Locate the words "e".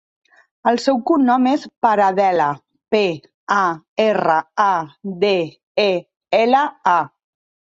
5.87-5.91